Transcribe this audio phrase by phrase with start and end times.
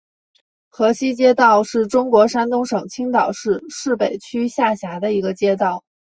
[0.67, 5.83] 河西街道是中国山东省青岛市市北区下辖的一个街道。